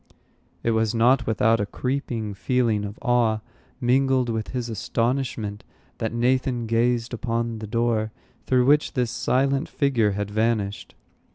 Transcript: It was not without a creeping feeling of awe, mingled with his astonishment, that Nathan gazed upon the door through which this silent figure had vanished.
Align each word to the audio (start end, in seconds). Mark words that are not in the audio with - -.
It 0.63 0.71
was 0.71 0.95
not 0.95 1.27
without 1.27 1.59
a 1.59 1.65
creeping 1.67 2.33
feeling 2.33 2.85
of 2.85 2.97
awe, 3.03 3.41
mingled 3.79 4.29
with 4.29 4.47
his 4.47 4.67
astonishment, 4.67 5.63
that 5.99 6.11
Nathan 6.11 6.65
gazed 6.65 7.13
upon 7.13 7.59
the 7.59 7.67
door 7.67 8.11
through 8.47 8.65
which 8.65 8.93
this 8.93 9.11
silent 9.11 9.69
figure 9.69 10.13
had 10.13 10.31
vanished. 10.31 10.95